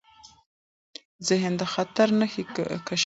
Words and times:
ذهن 1.27 1.53
د 1.59 1.63
خطر 1.73 2.07
نښې 2.19 2.43
کشفوي. 2.87 2.97